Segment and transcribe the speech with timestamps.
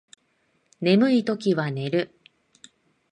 [0.79, 2.19] 眠いときは寝る